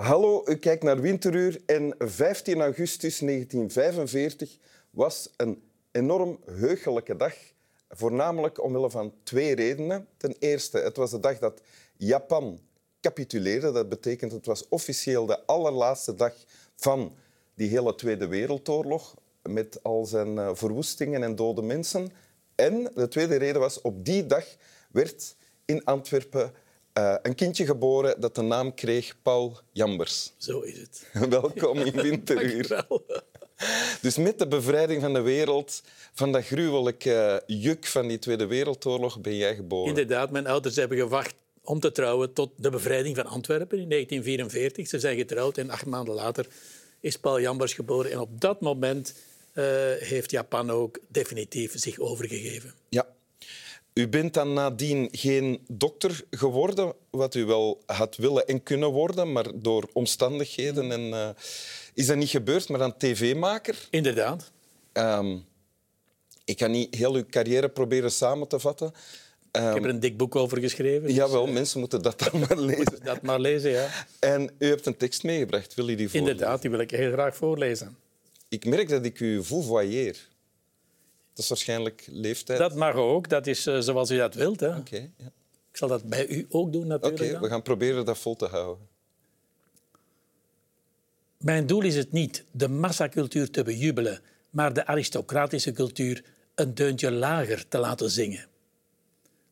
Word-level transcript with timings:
Hallo, 0.00 0.42
u 0.46 0.56
kijkt 0.56 0.82
naar 0.82 1.00
Winteruur 1.00 1.60
en 1.66 1.94
15 1.98 2.60
augustus 2.60 3.18
1945 3.18 4.58
was 4.90 5.32
een 5.36 5.62
enorm 5.90 6.38
heugelijke 6.44 7.16
dag. 7.16 7.34
Voornamelijk 7.88 8.62
omwille 8.62 8.90
van 8.90 9.14
twee 9.22 9.54
redenen. 9.54 10.06
Ten 10.16 10.34
eerste, 10.38 10.78
het 10.78 10.96
was 10.96 11.10
de 11.10 11.20
dag 11.20 11.38
dat 11.38 11.60
Japan 11.96 12.60
capituleerde. 13.00 13.72
Dat 13.72 13.88
betekent 13.88 14.32
het 14.32 14.46
was 14.46 14.68
officieel 14.68 15.26
de 15.26 15.46
allerlaatste 15.46 16.14
dag 16.14 16.34
van 16.76 17.16
die 17.54 17.68
hele 17.68 17.94
Tweede 17.94 18.26
Wereldoorlog 18.26 19.14
met 19.42 19.82
al 19.82 20.04
zijn 20.04 20.38
eh, 20.38 20.50
verwoestingen 20.52 21.22
en 21.22 21.36
dode 21.36 21.62
mensen. 21.62 22.12
En 22.54 22.90
de 22.94 23.08
tweede 23.08 23.36
reden 23.36 23.60
was, 23.60 23.80
op 23.80 24.04
die 24.04 24.26
dag 24.26 24.44
werd 24.90 25.36
in 25.64 25.84
Antwerpen 25.84 26.52
uh, 26.98 27.14
een 27.22 27.34
kindje 27.34 27.64
geboren 27.64 28.20
dat 28.20 28.34
de 28.34 28.42
naam 28.42 28.74
kreeg 28.74 29.14
Paul 29.22 29.58
Jambers. 29.72 30.32
Zo 30.38 30.60
is 30.60 30.78
het. 30.78 31.28
Welkom 31.28 31.78
in 31.78 32.02
Winteruur. 32.10 32.86
Dus 34.00 34.16
met 34.16 34.38
de 34.38 34.48
bevrijding 34.48 35.02
van 35.02 35.12
de 35.12 35.20
wereld, 35.20 35.82
van 36.12 36.32
dat 36.32 36.44
gruwelijke 36.44 37.42
juk 37.46 37.86
van 37.86 38.08
die 38.08 38.18
Tweede 38.18 38.46
Wereldoorlog, 38.46 39.20
ben 39.20 39.36
jij 39.36 39.54
geboren. 39.54 39.88
Inderdaad, 39.88 40.30
mijn 40.30 40.46
ouders 40.46 40.76
hebben 40.76 40.98
gewacht 40.98 41.34
om 41.62 41.80
te 41.80 41.92
trouwen 41.92 42.32
tot 42.32 42.50
de 42.56 42.70
bevrijding 42.70 43.16
van 43.16 43.26
Antwerpen 43.26 43.78
in 43.78 43.88
1944. 43.88 44.88
Ze 44.88 44.98
zijn 44.98 45.16
getrouwd 45.16 45.58
en 45.58 45.70
acht 45.70 45.86
maanden 45.86 46.14
later 46.14 46.46
is 47.00 47.18
Paul 47.18 47.40
Jambers 47.40 47.72
geboren. 47.72 48.10
En 48.10 48.18
op 48.18 48.40
dat 48.40 48.60
moment 48.60 49.14
uh, 49.54 49.64
heeft 49.98 50.30
Japan 50.30 50.70
ook 50.70 50.98
definitief 51.08 51.72
zich 51.78 51.98
overgegeven. 51.98 52.74
Ja, 52.88 53.06
u 53.98 54.08
bent 54.08 54.34
dan 54.34 54.52
nadien 54.52 55.08
geen 55.12 55.60
dokter 55.68 56.24
geworden, 56.30 56.92
wat 57.10 57.34
u 57.34 57.44
wel 57.44 57.82
had 57.86 58.16
willen 58.16 58.46
en 58.46 58.62
kunnen 58.62 58.88
worden, 58.88 59.32
maar 59.32 59.46
door 59.54 59.88
omstandigheden 59.92 60.92
en, 60.92 61.00
uh, 61.00 61.28
is 61.94 62.06
dat 62.06 62.16
niet 62.16 62.28
gebeurd, 62.28 62.68
maar 62.68 62.78
dan 62.78 62.96
tv-maker. 62.96 63.86
Inderdaad. 63.90 64.50
Um, 64.92 65.44
ik 66.44 66.56
kan 66.56 66.70
niet 66.70 66.94
heel 66.94 67.14
uw 67.14 67.24
carrière 67.30 67.68
proberen 67.68 68.12
samen 68.12 68.48
te 68.48 68.58
vatten. 68.58 68.86
Um, 69.52 69.68
ik 69.68 69.74
heb 69.74 69.84
er 69.84 69.90
een 69.90 70.00
dik 70.00 70.16
boek 70.16 70.36
over 70.36 70.58
geschreven. 70.58 71.06
Dus, 71.06 71.16
Jawel, 71.16 71.46
uh, 71.46 71.52
mensen 71.52 71.80
moeten 71.80 72.02
dat 72.02 72.18
dan 72.18 72.40
maar 72.40 72.58
lezen. 72.58 72.98
dat 73.02 73.22
maar 73.22 73.40
lezen, 73.40 73.70
ja. 73.70 73.88
En 74.20 74.50
u 74.58 74.66
hebt 74.66 74.86
een 74.86 74.96
tekst 74.96 75.22
meegebracht. 75.22 75.74
Wil 75.74 75.88
u 75.88 75.94
die 75.94 76.08
voorlezen? 76.08 76.32
Inderdaad, 76.32 76.62
die 76.62 76.70
wil 76.70 76.80
ik 76.80 76.90
heel 76.90 77.12
graag 77.12 77.36
voorlezen. 77.36 77.96
Ik 78.48 78.64
merk 78.64 78.88
dat 78.88 79.04
ik 79.04 79.20
u 79.20 79.44
vouvoyeer. 79.44 80.28
Dat 81.38 81.46
is 81.46 81.52
waarschijnlijk 81.52 82.08
leeftijd. 82.10 82.58
Dat 82.58 82.74
mag 82.74 82.94
ook. 82.94 83.28
Dat 83.28 83.46
is 83.46 83.66
uh, 83.66 83.78
zoals 83.78 84.10
u 84.10 84.16
dat 84.16 84.34
wilt. 84.34 84.62
Oké. 84.62 84.76
Okay, 84.76 85.10
ja. 85.16 85.26
Ik 85.70 85.76
zal 85.76 85.88
dat 85.88 86.04
bij 86.04 86.28
u 86.28 86.46
ook 86.48 86.72
doen, 86.72 86.86
natuurlijk. 86.86 87.22
Oké, 87.22 87.28
okay, 87.28 87.40
we 87.40 87.48
gaan 87.48 87.62
proberen 87.62 88.04
dat 88.04 88.18
vol 88.18 88.36
te 88.36 88.46
houden. 88.46 88.86
Mijn 91.38 91.66
doel 91.66 91.82
is 91.82 91.96
het 91.96 92.12
niet 92.12 92.44
de 92.50 92.68
massacultuur 92.68 93.50
te 93.50 93.62
bejubelen, 93.62 94.20
maar 94.50 94.72
de 94.72 94.86
aristocratische 94.86 95.72
cultuur 95.72 96.24
een 96.54 96.74
deuntje 96.74 97.10
lager 97.10 97.68
te 97.68 97.78
laten 97.78 98.10
zingen. 98.10 98.46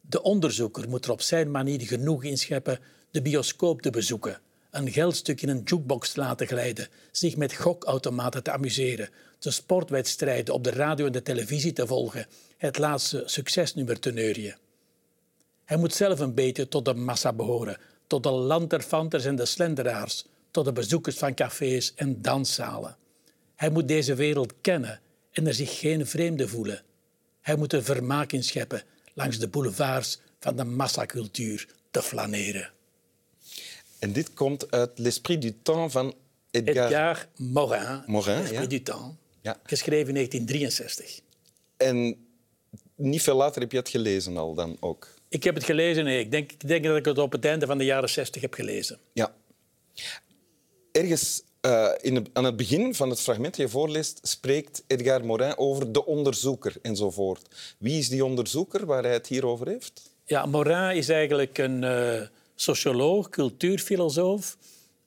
De 0.00 0.23
onderzoeker 0.23 0.89
moet 0.89 1.05
er 1.05 1.11
op 1.11 1.21
zijn 1.21 1.50
manier 1.50 1.81
genoeg 1.81 2.25
inscheppen 2.25 2.78
de 3.11 3.23
bioscoop 3.23 3.83
te 3.83 3.91
bezoeken, 3.91 4.41
een 4.77 4.92
geldstuk 4.92 5.42
in 5.42 5.48
een 5.48 5.62
jukebox 5.64 6.12
te 6.12 6.20
laten 6.20 6.46
glijden, 6.46 6.88
zich 7.10 7.36
met 7.36 7.55
gokautomaten 7.55 8.42
te 8.42 8.52
amuseren, 8.52 9.09
de 9.38 9.50
sportwedstrijden 9.50 10.54
op 10.54 10.64
de 10.64 10.70
radio 10.70 11.06
en 11.06 11.12
de 11.12 11.22
televisie 11.22 11.72
te 11.72 11.87
volgen, 11.87 12.26
het 12.56 12.78
laatste 12.78 13.22
succesnummer 13.26 13.98
te 13.98 14.12
neurien. 14.12 14.56
Hij 15.65 15.76
moet 15.76 15.94
zelf 15.94 16.19
een 16.19 16.34
beetje 16.34 16.69
tot 16.69 16.84
de 16.84 16.94
massa 16.94 17.32
behoren, 17.32 17.78
tot 18.06 18.22
de 18.22 18.31
lanterfanters 18.31 19.25
en 19.25 19.36
de 19.36 19.47
slenderaars, 19.47 20.25
tot 20.50 20.65
de 20.65 20.72
bezoekers 20.72 21.16
van 21.16 21.34
cafés 21.34 21.94
en 21.94 22.22
danszalen. 22.22 22.97
Hij 23.54 23.70
moet 23.70 23.88
deze 23.88 24.15
wereld 24.15 24.53
kennen 24.60 25.00
en 25.32 25.47
er 25.47 25.54
zich 25.54 25.78
geen 25.78 26.06
vreemde 26.06 26.48
voelen. 26.48 26.82
Hij 27.41 27.56
moet 27.56 27.72
er 27.72 27.84
vermaak 27.84 28.32
in 28.32 28.44
scheppen 28.44 28.82
langs 29.15 29.38
de 29.38 29.48
boulevards 29.48 30.20
van 30.41 30.56
de 30.56 30.65
massacultuur 30.65 31.69
te 31.91 32.03
flaneren. 32.03 32.75
En 33.99 34.12
dit 34.12 34.34
komt 34.34 34.71
uit 34.71 34.99
L'Esprit 34.99 35.43
du 35.43 35.55
Temps 35.62 35.93
van 35.93 36.15
Edgar, 36.51 36.87
Edgar 36.87 37.27
Morin. 37.37 38.03
Morin 38.07 38.39
L'Esprit 38.39 38.61
ja. 38.61 38.67
du 38.67 38.83
Temps. 38.83 39.15
Ja. 39.41 39.61
Geschreven 39.62 40.09
in 40.09 40.15
1963. 40.15 41.21
En 41.77 42.27
niet 42.95 43.23
veel 43.23 43.37
later 43.37 43.61
heb 43.61 43.73
je 43.73 43.79
het 43.79 43.89
gelezen 43.89 44.37
al 44.37 44.55
dan 44.55 44.77
ook? 44.81 45.15
Ik 45.29 45.45
heb 45.45 45.55
het 45.55 45.65
gelezen, 45.65 46.05
nee. 46.05 46.21
Ik 46.21 46.31
denk, 46.31 46.53
ik 46.53 46.69
denk 46.69 46.84
dat 46.84 46.97
ik 46.97 47.05
het 47.05 47.19
op 47.19 47.33
het 47.33 47.45
einde 47.45 47.67
van 47.67 47.79
de 47.79 47.84
jaren 47.84 48.09
60 48.09 48.43
heb 48.43 48.55
gelezen. 48.55 48.99
Ja. 49.12 49.34
Ergens 50.93 51.43
uh, 51.67 51.89
in 52.01 52.27
aan 52.33 52.45
het 52.45 52.57
begin 52.57 52.95
van 52.95 53.11
het 53.11 53.21
fragment 53.21 53.57
dat 53.57 53.67
je 53.67 53.73
voorleest, 53.73 54.19
spreekt 54.23 54.83
Edgar 54.87 55.25
Morin 55.25 55.59
over 55.59 55.93
de 55.93 56.07
onderzoeker 56.07 56.75
enzovoort. 56.83 57.75
Wie 57.78 57.99
is 57.99 58.09
die 58.09 58.25
onderzoeker 58.25 58.87
waar 58.87 59.03
hij 59.03 59.13
het 59.13 59.27
hier 59.27 59.47
over 59.47 59.69
heeft? 59.69 60.11
Ja, 60.25 60.47
Morin 60.47 60.97
is 60.97 61.09
eigenlijk 61.09 61.59
een 61.59 61.83
uh, 61.83 62.21
socioloog, 62.56 63.28
cultuurfilosoof. 63.28 64.56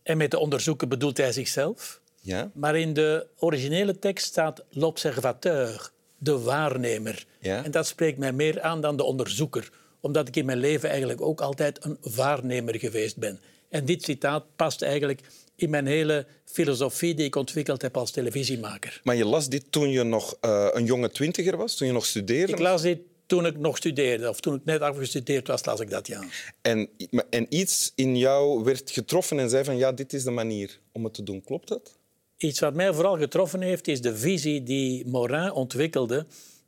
En 0.04 0.18
met 0.18 0.32
de 0.32 0.40
onderzoeker 0.40 0.88
bedoelt 0.88 1.18
hij 1.18 1.32
zichzelf. 1.32 2.02
Ja. 2.22 2.52
Maar 2.54 2.78
in 2.78 2.94
de 2.94 3.28
originele 3.40 4.00
tekst 4.00 4.26
staat 4.26 4.64
l'observateur, 4.70 5.92
de 6.18 6.40
waarnemer. 6.40 7.26
Ja. 7.40 7.64
En 7.64 7.72
dat 7.72 7.88
spreekt 7.88 8.18
mij 8.18 8.34
meer 8.34 8.62
aan 8.62 8.82
dan 8.82 8.98
de 8.98 9.04
onderzoeker, 9.04 9.72
omdat 10.00 10.28
ik 10.28 10.36
in 10.36 10.46
mijn 10.46 10.58
leven 10.58 10.90
eigenlijk 10.90 11.22
ook 11.22 11.42
altijd 11.42 11.86
een 11.86 11.98
waarnemer 12.16 12.80
geweest 12.80 13.18
ben. 13.18 13.40
En 13.70 13.86
dit 13.86 14.04
citaat 14.04 14.44
past 14.56 14.82
eigenlijk 14.82 15.22
in 15.56 15.70
mijn 15.70 15.88
hele 15.88 16.26
filosofie 16.46 17.16
die 17.16 17.26
ik 17.26 17.36
ontwikkeld 17.36 17.82
heb 17.82 17.98
als 17.98 18.12
televisiemaker. 18.12 19.02
Maar 19.04 19.16
je 19.16 19.26
las 19.26 19.50
dit 19.50 19.64
toen 19.70 19.90
je 19.90 20.04
nog 20.04 20.38
uh, 20.42 20.68
een 20.72 20.86
jonge 20.86 21.10
twintiger 21.10 21.58
was, 21.58 21.76
toen 21.76 21.88
je 21.88 21.94
nog 21.94 22.06
studeerde? 22.06 22.54
Ik 22.54 22.60
las 22.60 22.82
dit 22.82 23.00
toen 23.30 23.46
ik 23.46 23.58
nog 23.58 23.78
studeerde, 23.78 24.30
of 24.30 24.40
toen 24.40 24.56
ik 24.56 24.66
net 24.66 24.82
afgestudeerd 24.82 25.48
was, 25.48 25.66
las 25.66 25.80
ik 25.80 25.90
dat, 25.90 26.08
ja. 26.08 26.24
En, 26.62 26.90
en 27.30 27.46
iets 27.50 27.92
in 27.96 28.18
jou 28.18 28.64
werd 28.64 28.92
getroffen 28.92 29.40
en 29.40 29.50
zei 29.50 29.64
van 29.64 29.78
ja, 29.78 29.92
dit 29.92 30.14
is 30.14 30.24
de 30.24 30.32
manier 30.32 30.80
om 30.92 31.04
het 31.04 31.14
te 31.14 31.24
doen. 31.24 31.42
Klopt 31.44 31.68
dat? 31.68 31.98
Iets 32.38 32.60
wat 32.60 32.74
mij 32.74 32.94
vooral 32.94 33.18
getroffen 33.18 33.62
heeft, 33.62 33.88
is 33.88 34.02
de 34.02 34.18
visie 34.18 34.64
die 34.64 35.08
Morin 35.08 35.52
ontwikkelde 35.52 36.26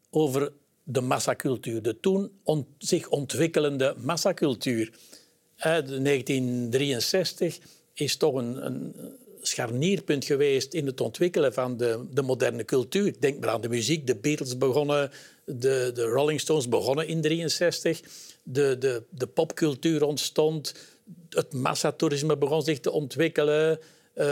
over 0.09 0.51
de 0.83 1.01
massacultuur, 1.01 1.81
de 1.81 1.99
toen 1.99 2.31
zich 2.77 3.09
ontwikkelende 3.09 3.95
massacultuur. 3.97 4.93
Uit 5.57 5.87
1963 5.87 7.59
is 7.93 8.17
toch 8.17 8.33
een, 8.33 8.65
een, 8.65 8.95
scharnierpunt 9.41 10.25
geweest 10.25 10.73
in 10.73 10.85
het 10.85 11.01
ontwikkelen 11.01 11.53
van 11.53 11.77
de, 11.77 12.05
de 12.13 12.21
moderne 12.21 12.65
cultuur. 12.65 13.13
Denk 13.19 13.39
maar 13.39 13.49
aan 13.49 13.61
de 13.61 13.69
muziek. 13.69 14.07
De 14.07 14.15
Beatles 14.15 14.57
begonnen, 14.57 15.11
de, 15.45 15.91
de 15.93 16.03
Rolling 16.03 16.39
Stones 16.39 16.69
begonnen 16.69 17.07
in 17.07 17.21
1963. 17.21 18.01
De, 18.43 18.77
de, 18.77 19.03
de 19.09 19.27
popcultuur 19.27 20.03
ontstond. 20.03 20.73
Het 21.29 21.53
massatoerisme 21.53 22.37
begon 22.37 22.61
zich 22.61 22.79
te 22.79 22.91
ontwikkelen. 22.91 23.79
Uh, 24.15 24.25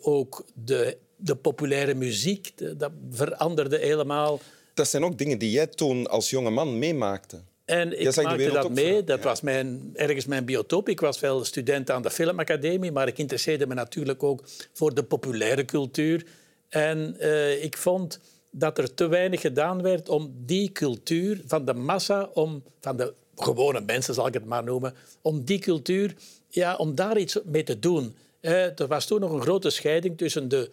ook 0.00 0.44
de, 0.54 0.96
de 1.16 1.34
populaire 1.34 1.94
muziek, 1.94 2.52
dat 2.78 2.92
veranderde 3.10 3.78
helemaal. 3.78 4.40
Dat 4.74 4.88
zijn 4.88 5.04
ook 5.04 5.18
dingen 5.18 5.38
die 5.38 5.50
jij 5.50 5.66
toen 5.66 6.06
als 6.06 6.30
jonge 6.30 6.50
man 6.50 6.78
meemaakte. 6.78 7.40
En 7.72 8.00
ik 8.00 8.22
maakte 8.22 8.50
dat 8.50 8.70
mee. 8.70 9.04
Dat 9.04 9.18
ja. 9.18 9.24
was 9.24 9.40
mijn, 9.40 9.90
ergens 9.94 10.26
mijn 10.26 10.44
biotoop. 10.44 10.88
Ik 10.88 11.00
was 11.00 11.20
wel 11.20 11.44
student 11.44 11.90
aan 11.90 12.02
de 12.02 12.10
Filmacademie, 12.10 12.92
maar 12.92 13.08
ik 13.08 13.18
interesseerde 13.18 13.66
me 13.66 13.74
natuurlijk 13.74 14.22
ook 14.22 14.42
voor 14.72 14.94
de 14.94 15.02
populaire 15.02 15.64
cultuur. 15.64 16.26
En 16.68 17.16
uh, 17.20 17.64
ik 17.64 17.76
vond 17.76 18.20
dat 18.50 18.78
er 18.78 18.94
te 18.94 19.06
weinig 19.06 19.40
gedaan 19.40 19.82
werd 19.82 20.08
om 20.08 20.34
die 20.36 20.72
cultuur 20.72 21.40
van 21.46 21.64
de 21.64 21.74
massa, 21.74 22.30
om, 22.34 22.62
van 22.80 22.96
de 22.96 23.14
gewone 23.36 23.80
mensen 23.80 24.14
zal 24.14 24.26
ik 24.26 24.34
het 24.34 24.44
maar 24.44 24.64
noemen, 24.64 24.94
om 25.22 25.44
die 25.44 25.58
cultuur, 25.58 26.14
ja, 26.48 26.76
om 26.76 26.94
daar 26.94 27.18
iets 27.18 27.38
mee 27.44 27.62
te 27.62 27.78
doen. 27.78 28.16
Uh, 28.40 28.80
er 28.80 28.86
was 28.86 29.06
toen 29.06 29.20
nog 29.20 29.32
een 29.32 29.42
grote 29.42 29.70
scheiding 29.70 30.18
tussen 30.18 30.48
de 30.48 30.70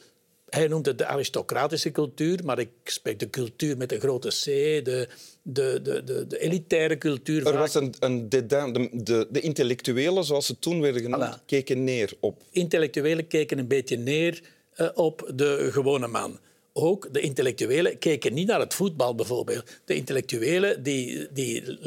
hij 0.50 0.68
noemt 0.68 0.86
het 0.86 0.98
de 0.98 1.06
aristocratische 1.06 1.92
cultuur, 1.92 2.40
maar 2.44 2.60
ik 2.60 2.70
spreek 2.84 3.20
de 3.20 3.30
cultuur 3.30 3.78
met 3.78 3.92
een 3.92 4.00
grote 4.00 4.28
C, 4.28 4.44
de, 4.86 5.08
de, 5.42 5.80
de, 5.84 6.04
de, 6.04 6.28
de 6.28 6.40
elitaire 6.40 6.98
cultuur. 6.98 7.48
Er 7.48 7.58
was 7.58 7.74
een, 7.74 7.94
een. 8.00 8.30
De, 8.30 8.46
de, 8.46 9.28
de, 9.32 9.40
intellectuelen, 9.40 10.24
zoals 10.24 10.46
ze 10.46 10.60
toen 10.60 10.82
werden 10.82 11.02
genoemd, 11.02 11.42
keken 11.46 11.84
neer 11.84 12.14
op. 12.20 12.42
Intellectuelen 12.52 13.28
keken 13.28 13.58
een 13.58 13.68
beetje 13.68 13.98
neer 13.98 14.42
uh, 14.78 14.90
op 14.94 15.32
de 15.36 15.68
gewone 15.72 16.08
man. 16.08 16.40
Ook 16.74 17.14
de 17.14 17.20
intellectuelen 17.20 17.98
keken 17.98 18.34
niet 18.34 18.48
naar 18.48 18.60
het 18.60 18.74
voetbal 18.74 19.16
bijvoorbeeld. 19.16 19.64
De 19.86 19.96
intellectuelen 19.96 20.84
die, 20.84 21.28
die 21.34 21.78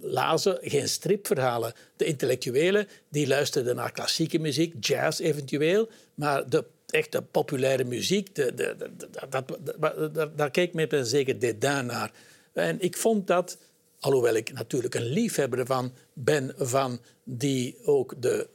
lazen 0.00 0.58
geen 0.62 0.88
stripverhalen. 0.88 1.72
De 1.96 2.04
intellectuelen 2.04 2.88
die 3.08 3.26
luisterden 3.26 3.76
naar 3.76 3.92
klassieke 3.92 4.38
muziek, 4.38 4.74
jazz 4.80 5.20
eventueel, 5.20 5.88
maar 6.14 6.48
de 6.48 6.64
echte 6.94 7.22
populaire 7.22 7.84
muziek, 7.84 8.34
de, 8.34 8.54
de, 8.54 8.76
de, 8.78 9.08
dat, 10.12 10.36
daar 10.36 10.50
keek 10.50 10.72
men 10.72 10.88
met 10.90 10.92
een 10.92 11.06
zeker 11.06 11.38
dédain 11.38 11.86
naar. 11.86 12.12
En 12.52 12.80
ik 12.80 12.96
vond 12.96 13.26
dat, 13.26 13.58
alhoewel 14.00 14.34
ik 14.34 14.52
natuurlijk 14.52 14.94
een 14.94 15.06
liefhebber 15.06 15.66
van 15.66 15.92
ben 16.12 16.52
van 16.56 17.00
die 17.24 17.76
ook 17.84 18.14
de 18.22 18.48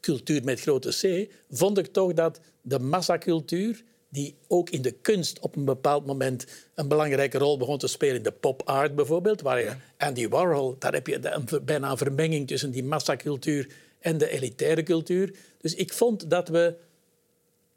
cultuur 0.00 0.44
met 0.44 0.60
grote 0.60 0.90
C, 0.90 1.32
vond 1.50 1.78
ik 1.78 1.86
toch 1.86 2.12
dat 2.12 2.40
de 2.62 2.78
massacultuur, 2.78 3.82
die 4.08 4.34
ook 4.48 4.70
in 4.70 4.82
de 4.82 4.92
kunst 4.92 5.38
op 5.38 5.56
een 5.56 5.64
bepaald 5.64 6.06
moment 6.06 6.46
een 6.74 6.88
belangrijke 6.88 7.38
rol 7.38 7.58
begon 7.58 7.78
te 7.78 7.86
spelen, 7.86 8.16
in 8.16 8.22
de 8.22 8.32
pop 8.32 8.62
art 8.64 8.94
bijvoorbeeld, 8.94 9.40
waar 9.40 9.60
je 9.60 9.72
Andy 9.98 10.28
Warhol, 10.28 10.76
daar 10.78 10.92
heb 10.92 11.06
je 11.06 11.28
een, 11.28 11.48
bijna 11.64 11.90
een 11.90 11.96
vermenging 11.96 12.46
tussen 12.46 12.70
die 12.70 12.84
massacultuur 12.84 13.68
en 13.98 14.18
de 14.18 14.28
elitaire 14.28 14.82
cultuur. 14.82 15.34
Dus 15.58 15.74
ik 15.74 15.92
vond 15.92 16.30
dat 16.30 16.48
we 16.48 16.74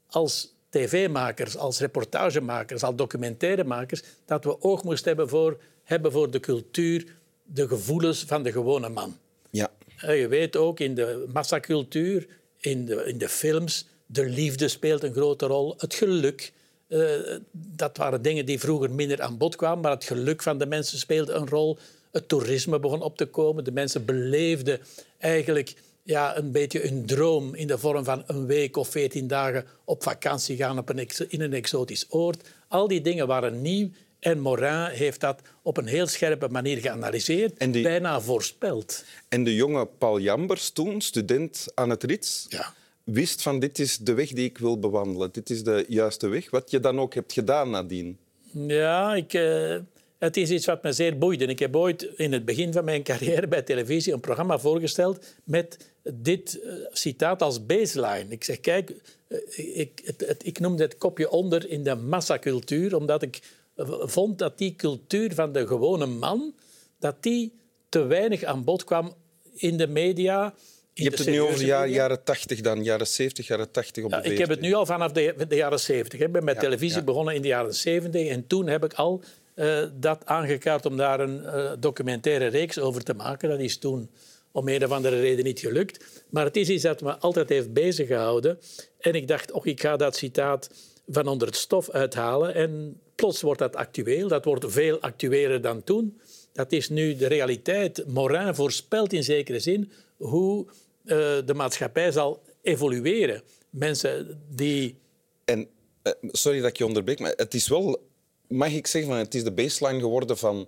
als 0.10 0.56
tv-makers, 0.70 1.58
als 1.58 1.80
reportagemakers, 1.80 2.84
als 2.84 2.96
documentairemakers, 2.96 4.04
dat 4.26 4.44
we 4.44 4.62
oog 4.62 4.84
moesten 4.84 5.08
hebben 5.08 5.30
voor, 5.30 5.58
hebben 5.84 6.12
voor 6.12 6.32
de 6.32 6.40
cultuur, 6.40 7.16
de 7.44 7.68
gevoelens 7.68 8.24
van 8.28 8.44
de 8.44 8.52
gewone 8.52 8.90
man. 8.90 9.18
Ja. 9.50 9.70
Je 9.98 10.28
weet 10.28 10.56
ook 10.56 10.80
in 10.80 10.96
de 10.96 11.26
massacultuur, 11.34 12.28
in 12.60 12.86
de, 12.86 13.04
in 13.06 13.18
de 13.18 13.30
films, 13.30 13.86
de 14.06 14.26
liefde 14.30 14.68
speelt 14.68 15.04
een 15.04 15.14
grote 15.14 15.46
rol, 15.46 15.74
het 15.78 15.94
geluk. 15.94 16.54
Uh, 16.88 17.38
dat 17.52 17.98
waren 17.98 18.22
dingen 18.22 18.46
die 18.46 18.60
vroeger 18.60 18.92
minder 18.92 19.22
aan 19.22 19.38
bod 19.38 19.56
kwamen, 19.56 19.80
maar 19.80 19.92
het 19.92 20.04
geluk 20.04 20.42
van 20.44 20.58
de 20.58 20.66
mensen 20.66 20.98
speelde 20.98 21.34
een 21.34 21.48
rol. 21.48 21.78
Het 22.12 22.28
toerisme 22.28 22.80
begon 22.80 23.02
op 23.02 23.18
te 23.18 23.26
komen. 23.26 23.64
De 23.64 23.72
mensen 23.72 24.06
beleefden 24.06 24.80
eigenlijk 25.18 25.76
ja, 26.08 26.38
een 26.38 26.52
beetje 26.52 26.88
een 26.88 27.06
droom 27.06 27.56
in 27.56 27.68
de 27.68 27.78
vorm 27.78 28.04
van 28.04 28.24
een 28.28 28.46
week 28.46 28.78
of 28.78 28.90
veertien 28.90 29.28
dagen 29.28 29.66
op 29.84 30.04
vakantie 30.04 30.56
gaan 30.56 30.78
op 30.78 30.90
een 30.90 31.08
in 31.28 31.42
een 31.42 31.54
exotisch 31.54 32.06
oord. 32.10 32.50
Al 32.68 32.88
die 32.88 33.02
dingen 33.02 33.28
waren 33.28 33.62
nieuw 33.62 33.90
en 34.20 34.40
Morin 34.40 34.86
heeft 34.86 35.20
dat 35.20 35.42
op 35.62 35.78
een 35.78 35.86
heel 35.86 36.08
scherpe 36.08 36.48
manier 36.48 36.78
geanalyseerd, 36.78 37.58
en 37.58 37.72
bijna 37.72 38.22
voorspeld. 38.22 39.04
En 39.30 39.44
de 39.44 39.56
jonge 39.56 39.86
Paul 39.86 40.20
Jambers 40.20 40.70
toen, 40.70 41.02
student 41.02 41.66
aan 41.74 41.90
het 41.90 42.04
Rits, 42.04 42.46
ja. 42.50 42.74
wist 43.04 43.42
van 43.42 43.60
dit 43.60 43.80
is 43.80 43.98
de 43.98 44.14
weg 44.14 44.30
die 44.30 44.46
ik 44.46 44.58
wil 44.58 44.80
bewandelen. 44.80 45.30
Dit 45.32 45.50
is 45.50 45.64
de 45.64 45.86
juiste 45.88 46.28
weg. 46.28 46.50
Wat 46.50 46.72
je 46.72 46.80
dan 46.80 47.00
ook 47.00 47.14
hebt 47.14 47.34
gedaan 47.34 47.70
nadien. 47.70 48.18
Ja, 48.52 49.16
ik... 49.16 49.34
Uh... 49.34 49.76
Het 50.18 50.38
is 50.38 50.50
iets 50.50 50.66
wat 50.66 50.84
me 50.84 50.92
zeer 50.92 51.18
boeide. 51.18 51.46
Ik 51.46 51.60
heb 51.60 51.76
ooit 51.76 52.02
in 52.16 52.32
het 52.34 52.46
begin 52.46 52.74
van 52.74 52.84
mijn 52.84 53.04
carrière 53.04 53.48
bij 53.48 53.62
televisie 53.62 54.14
een 54.14 54.20
programma 54.20 54.60
voorgesteld 54.60 55.26
met 55.44 55.92
dit 56.14 56.60
uh, 56.64 56.74
citaat 56.92 57.42
als 57.42 57.66
baseline. 57.66 58.26
Ik 58.30 58.44
zeg, 58.44 58.60
kijk, 58.60 58.94
uh, 59.28 59.40
ik, 59.80 60.02
het, 60.04 60.24
het, 60.28 60.46
ik 60.46 60.60
noemde 60.60 60.84
het 60.84 60.98
kopje 60.98 61.30
onder 61.30 61.70
in 61.70 61.84
de 61.84 61.96
massacultuur, 61.96 62.96
omdat 62.96 63.22
ik 63.22 63.40
vond 64.00 64.40
dat 64.40 64.58
die 64.58 64.76
cultuur 64.76 65.34
van 65.34 65.52
de 65.52 65.68
gewone 65.68 66.06
man 66.06 66.54
dat 67.00 67.24
die 67.24 67.54
te 67.90 68.06
weinig 68.06 68.44
aan 68.44 68.64
bod 68.64 68.84
kwam 68.84 69.14
in 69.56 69.78
de 69.78 69.88
media. 69.88 70.54
Je 70.94 71.04
hebt 71.04 71.18
het 71.18 71.28
nu 71.28 71.42
over 71.42 71.58
de 71.58 71.66
jaren, 71.66 71.90
jaren 71.90 72.24
80 72.24 72.62
dan, 72.62 72.84
jaren 72.84 73.08
70, 73.08 73.48
jaren 73.48 73.72
80 73.72 74.04
op 74.04 74.10
de 74.10 74.16
ja, 74.16 74.24
Ik 74.24 74.38
heb 74.38 74.50
het 74.50 74.60
nu 74.60 74.74
al 74.74 74.86
vanaf 74.86 75.12
de, 75.12 75.46
de 75.48 75.56
jaren 75.56 75.80
70. 75.80 76.20
Ik 76.20 76.32
ben 76.32 76.44
met 76.44 76.60
televisie 76.60 77.04
begonnen 77.04 77.36
in 77.36 77.42
de 77.42 77.48
jaren 77.48 77.76
70 77.76 78.28
en 78.28 78.48
toen 78.48 78.68
heb 78.68 78.84
ik 78.84 78.94
al 78.94 79.24
uh, 79.58 79.84
dat 79.94 80.26
aangekaart 80.26 80.86
om 80.86 80.98
daar 80.98 81.20
een 81.20 81.42
uh, 81.42 81.72
documentaire 81.80 82.48
reeks 82.48 82.80
over 82.80 83.04
te 83.04 83.14
maken. 83.14 83.50
Dat 83.50 83.60
is 83.60 83.78
toen 83.78 84.10
om 84.52 84.68
een 84.68 84.84
of 84.84 84.92
andere 84.92 85.20
reden 85.20 85.44
niet 85.44 85.60
gelukt. 85.60 86.24
Maar 86.30 86.46
het 86.46 86.58
is 86.58 86.70
iets 86.70 86.84
dat 86.84 87.02
me 87.02 87.18
altijd 87.18 87.50
heeft 87.50 87.74
beziggehouden. 87.74 88.60
En 89.00 89.14
ik 89.14 89.28
dacht, 89.28 89.52
oh, 89.52 89.66
ik 89.66 89.82
ga 89.82 89.98
dat 89.98 90.16
citaat 90.16 90.70
van 91.08 91.28
onder 91.28 91.48
het 91.48 91.58
stof 91.58 91.90
uithalen. 91.90 92.54
En 92.54 93.00
plots 93.16 93.42
wordt 93.42 93.60
dat 93.60 93.76
actueel. 93.76 94.28
Dat 94.28 94.46
wordt 94.46 94.66
veel 94.68 95.00
actueler 95.00 95.62
dan 95.62 95.84
toen. 95.84 96.22
Dat 96.54 96.72
is 96.72 96.90
nu 96.90 97.16
de 97.16 97.28
realiteit. 97.28 98.08
Morin 98.08 98.56
voorspelt 98.56 99.14
in 99.14 99.24
zekere 99.24 99.60
zin 99.60 99.92
hoe 100.18 100.66
uh, 100.66 100.72
de 101.46 101.54
maatschappij 101.54 102.12
zal 102.12 102.42
evolueren. 102.62 103.42
Mensen 103.70 104.42
die... 104.50 104.96
En, 105.46 105.68
sorry 106.22 106.60
dat 106.60 106.70
ik 106.70 106.78
je 106.78 106.86
onderbreek, 106.86 107.20
maar 107.20 107.34
het 107.36 107.54
is 107.54 107.68
wel... 107.68 108.06
Mag 108.48 108.72
ik 108.72 108.88
zeggen, 108.88 109.12
van, 109.12 109.20
het 109.20 109.36
is 109.36 109.44
de 109.44 109.52
baseline 109.52 110.00
geworden 110.00 110.38
van 110.38 110.68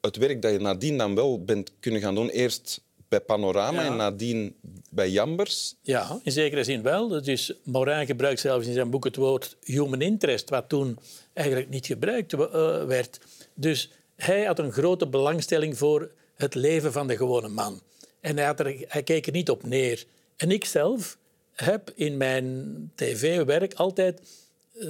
het 0.00 0.16
werk 0.16 0.42
dat 0.42 0.52
je 0.52 0.58
nadien 0.58 0.98
dan 0.98 1.14
wel 1.14 1.44
bent 1.44 1.72
kunnen 1.80 2.00
gaan 2.00 2.14
doen. 2.14 2.28
Eerst 2.28 2.80
bij 3.08 3.20
Panorama 3.20 3.84
en 3.84 3.96
nadien 3.96 4.56
bij 4.90 5.10
Jambers. 5.10 5.74
Ja, 5.82 6.20
in 6.22 6.32
zekere 6.32 6.64
zin 6.64 6.82
wel. 6.82 7.22
Dus 7.22 7.52
Morin 7.64 8.06
gebruikt 8.06 8.40
zelfs 8.40 8.66
in 8.66 8.72
zijn 8.72 8.90
boek 8.90 9.04
het 9.04 9.16
woord 9.16 9.56
human 9.60 10.00
interest, 10.00 10.50
wat 10.50 10.68
toen 10.68 10.98
eigenlijk 11.32 11.68
niet 11.68 11.86
gebruikt 11.86 12.32
uh, 12.32 12.40
werd. 12.84 13.20
Dus 13.54 13.90
hij 14.16 14.44
had 14.44 14.58
een 14.58 14.72
grote 14.72 15.06
belangstelling 15.06 15.78
voor 15.78 16.10
het 16.36 16.54
leven 16.54 16.92
van 16.92 17.06
de 17.06 17.16
gewone 17.16 17.48
man. 17.48 17.80
En 18.20 18.36
hij, 18.36 18.46
had 18.46 18.60
er, 18.60 18.84
hij 18.88 19.02
keek 19.02 19.26
er 19.26 19.32
niet 19.32 19.50
op 19.50 19.66
neer. 19.66 20.04
En 20.36 20.50
ik 20.50 20.64
zelf 20.64 21.18
heb 21.52 21.92
in 21.94 22.16
mijn 22.16 22.90
tv-werk 22.94 23.74
altijd 23.74 24.20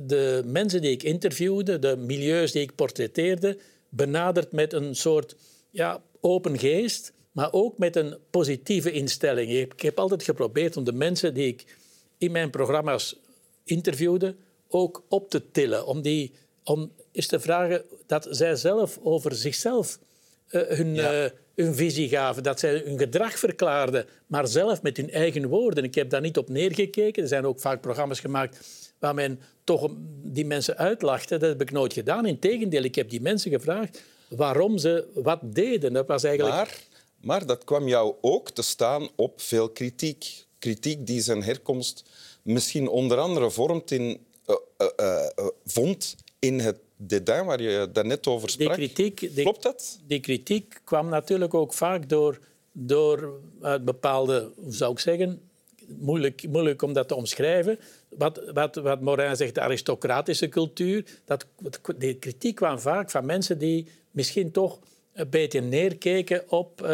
de 0.02 0.42
mensen 0.46 0.80
die 0.80 0.90
ik 0.90 1.02
interviewde, 1.02 1.78
de 1.78 1.96
milieus 1.96 2.52
die 2.52 2.62
ik 2.62 2.74
portretteerde, 2.74 3.58
benaderd 3.88 4.52
met 4.52 4.72
een 4.72 4.96
soort 4.96 5.36
ja, 5.70 6.02
open 6.20 6.58
geest 6.58 7.14
maar 7.36 7.52
ook 7.52 7.78
met 7.78 7.96
een 7.96 8.18
positieve 8.30 8.92
instelling. 8.92 9.50
Ik 9.50 9.80
heb 9.80 9.98
altijd 9.98 10.22
geprobeerd 10.22 10.76
om 10.76 10.84
de 10.84 10.92
mensen 10.92 11.34
die 11.34 11.46
ik 11.46 11.76
in 12.18 12.32
mijn 12.32 12.50
programma's 12.50 13.16
interviewde 13.64 14.36
ook 14.68 15.04
op 15.08 15.30
te 15.30 15.50
tillen. 15.50 15.86
Om, 15.86 16.02
die, 16.02 16.32
om 16.64 16.92
eens 17.12 17.26
te 17.26 17.40
vragen 17.40 17.84
dat 18.06 18.26
zij 18.30 18.56
zelf 18.56 18.98
over 19.02 19.34
zichzelf 19.34 19.98
uh, 20.50 20.62
hun, 20.62 20.94
ja. 20.94 21.24
uh, 21.24 21.30
hun 21.56 21.74
visie 21.74 22.08
gaven. 22.08 22.42
Dat 22.42 22.60
zij 22.60 22.82
hun 22.84 22.98
gedrag 22.98 23.38
verklaarden, 23.38 24.06
maar 24.26 24.48
zelf 24.48 24.82
met 24.82 24.96
hun 24.96 25.10
eigen 25.10 25.48
woorden. 25.48 25.84
Ik 25.84 25.94
heb 25.94 26.10
daar 26.10 26.20
niet 26.20 26.38
op 26.38 26.48
neergekeken. 26.48 27.22
Er 27.22 27.28
zijn 27.28 27.46
ook 27.46 27.60
vaak 27.60 27.80
programma's 27.80 28.20
gemaakt 28.20 28.66
waar 28.98 29.14
men 29.14 29.40
toch 29.64 29.90
die 30.22 30.46
mensen 30.46 30.76
uitlachte. 30.76 31.38
Dat 31.38 31.48
heb 31.48 31.60
ik 31.60 31.70
nooit 31.70 31.92
gedaan. 31.92 32.26
Integendeel, 32.26 32.82
ik 32.82 32.94
heb 32.94 33.10
die 33.10 33.20
mensen 33.20 33.50
gevraagd 33.50 34.02
waarom 34.28 34.78
ze 34.78 35.06
wat 35.14 35.40
deden. 35.42 35.92
Dat 35.92 36.06
was 36.06 36.24
eigenlijk... 36.24 36.56
Maar 36.56 36.94
maar 37.26 37.46
dat 37.46 37.64
kwam 37.64 37.88
jou 37.88 38.14
ook 38.20 38.50
te 38.50 38.62
staan 38.62 39.08
op 39.16 39.40
veel 39.40 39.70
kritiek. 39.70 40.46
Kritiek 40.58 41.06
die 41.06 41.20
zijn 41.20 41.42
herkomst 41.42 42.04
misschien 42.42 42.88
onder 42.88 43.18
andere 43.18 43.50
vormt 43.50 43.90
in, 43.90 44.26
uh, 44.46 44.56
uh, 44.78 44.86
uh, 45.00 45.46
vond 45.64 46.16
in 46.38 46.60
het 46.60 46.78
dédain 46.96 47.44
waar 47.44 47.62
je 47.62 47.88
daarnet 47.92 48.26
over 48.26 48.50
sprak. 48.50 48.76
Die 48.76 48.88
kritiek, 48.88 49.34
die, 49.34 49.42
Klopt 49.42 49.62
dat? 49.62 49.98
Die 50.06 50.20
kritiek 50.20 50.80
kwam 50.84 51.08
natuurlijk 51.08 51.54
ook 51.54 51.72
vaak 51.72 52.08
door, 52.08 52.38
door 52.72 53.40
bepaalde, 53.80 54.50
hoe 54.56 54.72
zou 54.72 54.92
ik 54.92 54.98
zeggen, 54.98 55.40
moeilijk, 55.88 56.48
moeilijk 56.48 56.82
om 56.82 56.92
dat 56.92 57.08
te 57.08 57.14
omschrijven. 57.14 57.78
Wat, 58.08 58.42
wat, 58.52 58.74
wat 58.76 59.00
Morin 59.00 59.36
zegt, 59.36 59.54
de 59.54 59.60
aristocratische 59.60 60.48
cultuur. 60.48 61.04
Dat, 61.24 61.46
die 61.96 62.14
kritiek 62.14 62.54
kwam 62.54 62.78
vaak 62.78 63.10
van 63.10 63.26
mensen 63.26 63.58
die 63.58 63.88
misschien 64.10 64.50
toch 64.50 64.78
een 65.12 65.30
beetje 65.30 65.60
neerkeken 65.60 66.50
op 66.50 66.80
uh, 66.80 66.88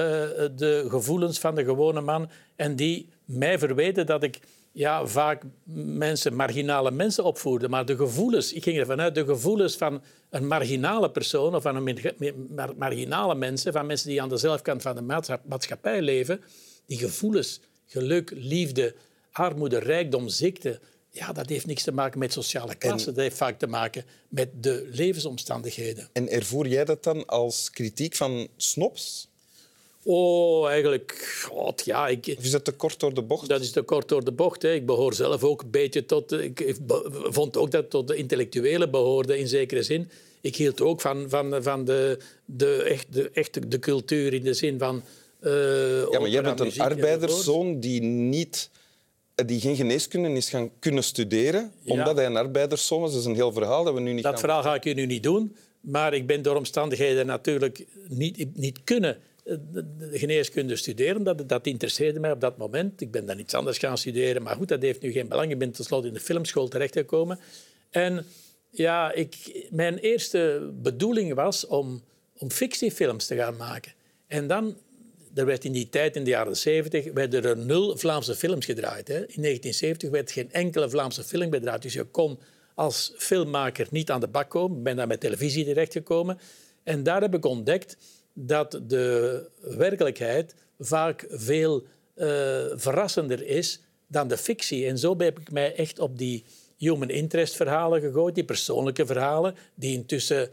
de 0.57 0.85
gevoelens 0.89 1.39
van 1.39 1.55
de 1.55 1.65
gewone 1.65 2.01
man 2.01 2.31
en 2.57 2.77
die 2.77 3.09
mij 3.25 3.59
verweten 3.59 4.07
dat 4.07 4.23
ik 4.23 4.41
ja, 4.73 5.07
vaak 5.07 5.43
mensen, 5.85 6.35
marginale 6.35 6.91
mensen 6.91 7.25
opvoerde. 7.25 7.69
Maar 7.69 7.85
de 7.85 7.97
gevoelens, 7.97 8.53
ik 8.53 8.63
ging 8.63 8.79
ervan 8.79 9.01
uit, 9.01 9.15
de 9.15 9.25
gevoelens 9.25 9.77
van 9.77 10.03
een 10.31 10.47
marginale 10.47 11.11
persoon 11.11 11.55
of 11.55 11.63
van 11.63 11.77
een 11.77 12.77
marginale 12.77 13.35
mensen, 13.35 13.73
van 13.73 13.87
mensen 13.87 14.09
die 14.09 14.23
aan 14.23 14.29
de 14.29 14.37
zelfkant 14.37 14.83
van 14.83 14.95
de 14.95 15.23
maatschappij 15.45 16.03
leven, 16.03 16.41
die 16.87 16.99
gevoelens, 16.99 17.61
geluk, 17.87 18.31
liefde, 18.35 18.95
armoede, 19.33 19.79
rijkdom, 19.79 20.29
ziekte, 20.29 20.81
ja, 21.11 21.33
dat 21.33 21.49
heeft 21.49 21.67
niks 21.67 21.83
te 21.83 21.93
maken 21.93 22.19
met 22.19 22.33
sociale 22.33 22.75
klasse. 22.75 23.07
Dat 23.07 23.17
heeft 23.17 23.37
vaak 23.37 23.59
te 23.59 23.67
maken 23.67 24.05
met 24.29 24.63
de 24.63 24.89
levensomstandigheden. 24.91 26.09
En 26.13 26.29
ervoer 26.29 26.69
jij 26.69 26.85
dat 26.85 27.05
dan 27.05 27.27
als 27.27 27.71
kritiek 27.71 28.15
van 28.15 28.49
snobs? 28.57 29.31
Oh, 30.05 30.69
eigenlijk... 30.69 31.43
God, 31.49 31.85
ja, 31.85 32.09
ik, 32.09 32.27
is 32.27 32.51
dat 32.51 32.65
te 32.65 32.73
kort 32.73 33.01
door 33.01 33.15
de 33.15 33.23
bocht? 33.23 33.49
Dat 33.49 33.61
is 33.61 33.71
te 33.71 33.83
kort 33.83 34.09
door 34.09 34.25
de 34.25 34.33
bocht. 34.33 34.63
Hè. 34.63 34.73
Ik 34.73 34.87
behoor 34.87 35.15
zelf 35.15 35.45
ook 35.45 35.63
een 35.63 35.71
beetje 35.71 36.07
tot... 36.07 36.33
Ik 36.33 36.77
vond 37.13 37.57
ook 37.57 37.71
dat 37.71 37.91
tot 37.91 38.09
de 38.09 38.17
intellectuelen 38.17 38.91
behoorde, 38.91 39.39
in 39.39 39.49
zekere 39.49 39.83
zin. 39.83 40.09
Ik 40.41 40.57
hield 40.57 40.81
ook 40.81 41.01
van, 41.01 41.25
van, 41.29 41.63
van 41.63 41.85
de, 41.85 42.19
de, 42.45 42.83
echt, 42.83 43.07
de, 43.11 43.31
echt 43.33 43.71
de 43.71 43.79
cultuur 43.79 44.33
in 44.33 44.43
de 44.43 44.55
zin 44.55 44.79
van... 44.79 45.03
Uh, 45.41 46.11
ja, 46.11 46.21
maar 46.21 46.29
jij 46.29 46.43
bent 46.43 46.61
een 46.61 46.81
arbeiderszoon 46.81 47.81
die 47.81 48.03
niet 48.03 48.71
die 49.35 49.61
geen 49.61 49.77
geneeskunde 49.77 50.29
is 50.29 50.49
gaan 50.49 50.71
kunnen 50.79 51.05
studeren, 51.05 51.73
omdat 51.85 52.17
hij 52.17 52.27
een 52.27 52.37
arbeiderszoon 52.37 53.01
was. 53.01 53.11
Dat 53.11 53.21
is 53.21 53.27
een 53.27 53.35
heel 53.35 53.53
verhaal 53.53 53.85
dat 53.85 53.95
we 53.95 54.01
nu 54.01 54.13
niet 54.13 54.23
Dat 54.23 54.41
verhaal 54.41 54.63
ga 54.63 54.75
ik 54.75 54.85
je 54.85 54.95
nu 54.95 55.07
niet 55.07 55.23
doen. 55.23 55.57
Maar 55.81 56.15
ik 56.15 56.27
ben 56.27 56.43
door 56.43 56.57
omstandigheden 56.57 57.27
natuurlijk 57.27 57.87
niet, 58.09 58.57
niet 58.57 58.79
kunnen 58.85 59.17
eh, 59.17 59.23
de 59.43 60.11
geneeskunde 60.13 60.77
studeren. 60.77 61.23
Dat, 61.23 61.49
dat 61.49 61.67
interesseerde 61.67 62.21
mij 62.21 62.31
op 62.31 62.41
dat 62.41 62.57
moment. 62.57 63.01
Ik 63.01 63.11
ben 63.11 63.27
dan 63.27 63.39
iets 63.39 63.55
anders 63.55 63.79
gaan 63.79 63.99
studeren. 63.99 64.43
Maar 64.43 64.57
goed, 64.57 64.69
dat 64.69 64.83
heeft 64.83 65.03
nu 65.03 65.13
geen 65.13 65.29
belang. 65.29 65.51
Ik 65.51 65.59
ben 65.59 65.73
tenslotte 65.73 66.09
in 66.09 66.15
de 66.15 66.21
filmschool 66.21 66.69
terechtgekomen. 66.69 67.39
En 67.91 68.25
ja, 68.71 69.13
ik, 69.13 69.67
mijn 69.71 69.99
eerste 69.99 70.71
bedoeling 70.83 71.35
was 71.35 71.67
om, 71.67 72.03
om 72.37 72.51
fictiefilms 72.51 73.27
te 73.27 73.37
gaan 73.37 73.57
maken. 73.57 73.93
En 74.27 74.47
dan 74.47 74.77
er 75.35 75.47
werd 75.47 75.65
in 75.65 75.73
die 75.73 75.89
tijd, 75.89 76.17
in 76.17 76.25
de 76.25 76.31
jaren 76.31 76.57
70, 76.57 77.13
werden 77.13 77.45
er 77.45 77.57
nul 77.57 77.97
Vlaamse 77.97 78.35
films 78.35 78.65
gedraaid. 78.65 79.09
Hè. 79.09 79.15
In 79.15 79.43
1970 79.43 80.11
werd 80.11 80.31
geen 80.31 80.53
enkele 80.53 80.91
Vlaamse 80.91 81.25
film 81.25 81.53
gedraaid. 81.53 81.83
Dus 81.83 81.93
je 81.93 82.05
kon 82.05 82.39
als 82.75 83.13
filmmaker 83.17 83.87
niet 83.91 84.11
aan 84.11 84.21
de 84.21 84.29
bak 84.29 84.51
komen. 84.51 84.77
Ik 84.79 84.83
ben 84.83 84.97
daar 84.97 85.07
met 85.07 85.21
televisie 85.21 85.65
terechtgekomen. 85.65 86.39
En 86.83 87.03
daar 87.03 87.21
heb 87.21 87.35
ik 87.35 87.45
ontdekt 87.45 87.97
dat 88.33 88.81
de 88.87 89.49
werkelijkheid 89.61 90.55
vaak 90.79 91.27
veel 91.29 91.83
uh, 92.17 92.27
verrassender 92.75 93.47
is 93.47 93.81
dan 94.07 94.29
de 94.29 94.37
fictie. 94.37 94.87
En 94.87 94.99
zo 94.99 95.19
heb 95.19 95.39
ik 95.39 95.51
mij 95.51 95.75
echt 95.75 95.99
op 95.99 96.19
die 96.19 96.45
human 96.79 97.11
interest 97.11 97.57
verhalen 97.57 98.01
gegooid, 98.01 98.35
die 98.35 98.45
persoonlijke 98.45 99.07
verhalen, 99.07 99.55
die 99.75 99.93
intussen 99.93 100.51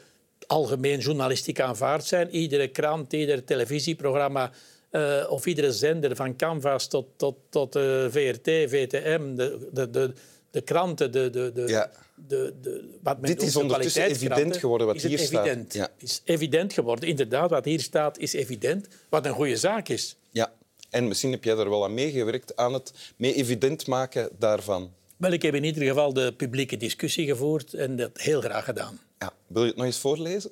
algemeen 0.47 0.99
journalistiek 0.99 1.59
aanvaard 1.59 2.05
zijn. 2.05 2.29
Iedere 2.29 2.67
krant, 2.67 3.13
ieder 3.13 3.43
televisieprogramma 3.43 4.51
uh, 4.91 5.25
of 5.29 5.45
iedere 5.45 5.71
zender, 5.71 6.15
van 6.15 6.35
Canvas 6.35 6.87
tot, 6.87 7.05
tot, 7.15 7.35
tot 7.49 7.75
uh, 7.75 8.05
VRT, 8.09 8.49
VTM, 8.69 9.35
de, 9.35 9.67
de, 9.71 9.89
de, 9.89 10.13
de 10.51 10.61
kranten, 10.61 11.11
de, 11.11 11.29
de, 11.29 11.51
de, 11.51 11.67
ja. 11.67 11.91
De, 12.27 12.53
de, 12.61 12.97
wat 13.01 13.23
Dit 13.23 13.41
is 13.41 13.55
ondertussen 13.55 14.03
evident 14.03 14.57
geworden 14.57 14.87
wat 14.87 15.01
hier 15.01 15.19
evident. 15.19 15.71
staat. 15.71 15.89
Ja. 15.97 16.05
is 16.05 16.21
evident 16.23 16.73
geworden. 16.73 17.09
Inderdaad, 17.09 17.49
wat 17.49 17.65
hier 17.65 17.79
staat 17.79 18.17
is 18.17 18.33
evident, 18.33 18.87
wat 19.09 19.25
een 19.25 19.33
goede 19.33 19.57
zaak 19.57 19.87
is. 19.87 20.15
Ja, 20.31 20.53
en 20.89 21.07
misschien 21.07 21.31
heb 21.31 21.43
jij 21.43 21.57
er 21.57 21.69
wel 21.69 21.83
aan 21.83 21.93
meegewerkt, 21.93 22.55
aan 22.55 22.73
het 22.73 22.93
mee 23.17 23.33
evident 23.33 23.87
maken 23.87 24.29
daarvan. 24.39 24.91
Wel, 25.17 25.31
ik 25.31 25.41
heb 25.41 25.55
in 25.55 25.63
ieder 25.63 25.83
geval 25.83 26.13
de 26.13 26.33
publieke 26.33 26.77
discussie 26.77 27.25
gevoerd 27.27 27.73
en 27.73 27.95
dat 27.95 28.21
heel 28.21 28.41
graag 28.41 28.65
gedaan. 28.65 28.99
Ja. 29.19 29.33
Wil 29.47 29.61
je 29.61 29.67
het 29.67 29.77
nog 29.77 29.85
eens 29.85 29.97
voorlezen, 29.97 30.51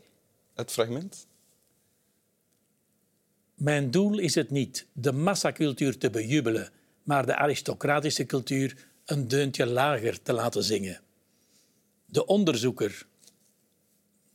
het 0.56 0.72
fragment? 0.72 1.28
Mijn 3.56 3.92
doel 3.92 4.18
is 4.18 4.36
het 4.36 4.50
niet 4.52 4.86
de 4.94 5.12
massacultuur 5.12 5.98
te 5.98 6.10
bejubelen, 6.10 6.70
maar 7.04 7.26
de 7.26 7.36
aristocratische 7.36 8.26
cultuur 8.26 8.88
een 9.06 9.28
deuntje 9.28 9.66
lager 9.66 10.22
te 10.22 10.34
laten 10.34 10.64
zingen. 10.64 11.02
De 12.10 12.26
onderzoeker, 12.26 13.06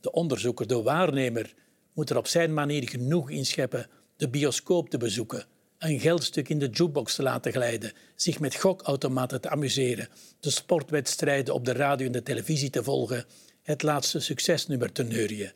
de 0.01 0.13
onderzoeker, 0.13 0.67
de 0.67 0.83
waarnemer, 0.83 1.55
moet 1.93 2.11
er 2.11 2.17
op 2.17 2.27
zijn 2.27 2.55
manier 2.55 2.89
genoeg 2.89 3.31
inscheppen 3.31 3.87
de 4.17 4.29
bioscoop 4.29 4.91
te 4.91 4.99
bezoeken, 4.99 5.45
een 5.79 6.01
geldstuk 6.01 6.49
in 6.49 6.59
de 6.59 6.69
jukebox 6.69 7.15
te 7.15 7.23
laten 7.23 7.53
glijden, 7.53 7.93
zich 8.17 8.41
met 8.41 8.55
gokautomaten 8.55 9.41
te 9.41 9.49
amuseren, 9.49 10.09
de 10.41 10.51
sportwedstrijden 10.51 11.55
op 11.55 11.65
de 11.65 11.73
radio 11.73 12.07
en 12.07 12.13
de 12.13 12.23
televisie 12.23 12.71
te 12.71 12.83
volgen, 12.83 13.25
het 13.63 13.83
laatste 13.83 14.21
succesnummer 14.21 14.93
te 14.93 15.03
neurien. 15.03 15.53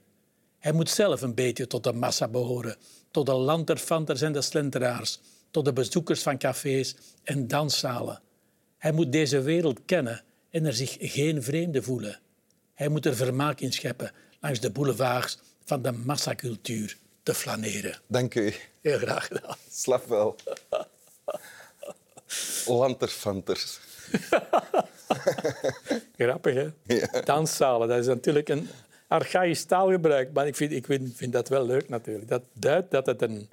Hij 0.59 0.73
moet 0.73 0.91
zelf 0.91 1.23
een 1.23 1.35
beetje 1.35 1.67
tot 1.67 1.85
de 1.85 1.93
massa 1.93 2.29
behoren, 2.29 2.77
tot 3.11 3.27
de 3.27 3.33
lanterfanters 3.33 4.21
en 4.21 4.33
de 4.33 4.43
slenteraars, 4.43 5.21
tot 5.51 5.65
de 5.65 5.73
bezoekers 5.73 6.23
van 6.23 6.39
cafés 6.39 6.95
en 7.23 7.49
danszalen. 7.49 8.23
Hij 8.79 8.93
moet 8.93 9.13
deze 9.13 9.41
wereld 9.41 9.85
kennen 9.85 10.25
en 10.57 10.65
er 10.65 10.75
zich 10.75 10.97
geen 11.01 11.43
vreemde 11.43 11.83
voelen. 11.83 12.21
Hij 12.75 12.89
moet 12.89 13.07
er 13.07 13.17
vermaak 13.17 13.61
in 13.61 13.73
scheppen 13.73 14.13
langs 14.41 14.61
de 14.61 14.71
boulevards 14.71 15.39
van 15.65 15.83
de 15.83 15.93
massacultuur 15.93 16.97
te 17.23 17.35
flaneren. 17.35 17.99
Dank 18.07 18.35
u. 18.35 18.55
Heel 18.81 18.99
graag 18.99 19.27
gedaan. 19.27 19.57
Slap 19.71 20.07
wel. 20.07 20.37
Lanterfanters. 22.67 23.79
Grappig, 26.19 26.55
hè? 26.55 26.69
Ja. 26.83 27.21
Danszalen, 27.21 27.89
dat 27.89 27.99
is 27.99 28.07
natuurlijk 28.07 28.49
een 28.49 28.69
archaïsch 29.09 29.65
taalgebruik. 29.65 30.33
Maar 30.33 30.47
ik 30.47 30.57
vind, 30.57 30.73
ik 30.73 30.87
vind, 30.87 31.17
vind 31.17 31.33
dat 31.33 31.49
wel 31.49 31.67
leuk 31.67 31.89
natuurlijk. 31.89 32.29
Dat 32.29 32.43
duidt 32.53 32.91
dat 32.91 33.07
het 33.07 33.23
een, 33.23 33.49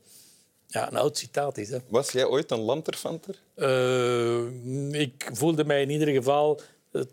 ja, 0.68 0.88
een 0.88 0.98
oud 0.98 1.18
citaat 1.18 1.58
is. 1.58 1.70
Hè. 1.70 1.78
Was 1.88 2.12
jij 2.12 2.26
ooit 2.26 2.52
een 2.52 2.60
lanterfanter? 2.60 3.40
Uh, 3.56 5.02
ik 5.02 5.30
voelde 5.34 5.66
mij 5.66 5.82
in 5.82 5.90
ieder 5.90 6.08
geval... 6.08 6.62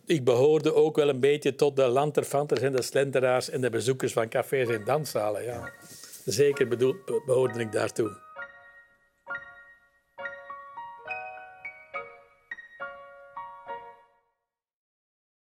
Ik 0.07 0.25
behoorde 0.25 0.75
ook 0.75 0.97
wel 0.97 1.09
een 1.09 1.21
beetje 1.21 1.55
tot 1.55 1.77
de 1.77 1.87
lanterfanters 1.87 2.61
en 2.61 2.73
de 2.73 2.83
slenteraars 2.83 3.51
en 3.51 3.61
de 3.61 3.71
bezoekers 3.71 4.13
van 4.13 4.29
cafés 4.29 4.69
en 4.69 4.85
danszalen. 4.85 5.43
Ja. 5.43 5.73
Zeker 6.25 6.69
bedoel, 6.69 6.95
behoorde 7.27 7.61
ik 7.61 7.73
daartoe. 7.73 8.30